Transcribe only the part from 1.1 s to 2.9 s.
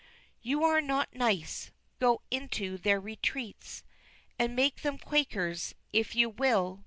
nice go into